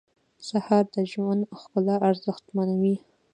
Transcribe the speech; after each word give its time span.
سهار 0.47 0.85
د 0.93 0.97
ژوند 1.11 1.41
ښکلا 1.59 1.95
ارزښتمنوي. 2.09 2.95